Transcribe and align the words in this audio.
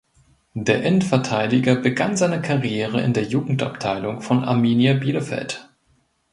Der 0.55 0.81
Innenverteidiger 0.81 1.75
begann 1.75 2.17
seine 2.17 2.41
Karriere 2.41 3.01
in 3.03 3.13
der 3.13 3.21
Jugendabteilung 3.21 4.21
von 4.23 4.43
Arminia 4.43 4.95
Bielefeld. 4.95 5.69